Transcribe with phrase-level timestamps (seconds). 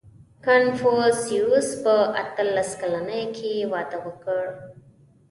[0.45, 4.43] •کنفوسیوس په اتلس کلنۍ کې واده وکړ.